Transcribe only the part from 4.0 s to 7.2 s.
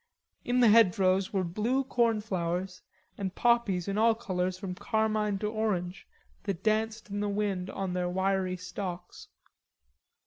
colors from carmine to orange that danced in